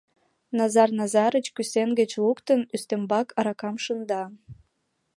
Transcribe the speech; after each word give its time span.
Назар 0.57 0.89
Назарыч, 0.99 1.47
кӱсен 1.55 1.89
гычше 1.97 2.19
луктын, 2.25 2.61
ӱстембак 2.75 3.27
аракам 3.39 3.75
шында. 3.83 4.23